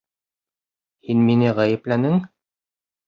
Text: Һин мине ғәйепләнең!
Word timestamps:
Һин 1.09 1.21
мине 1.27 1.53
ғәйепләнең! 1.59 2.17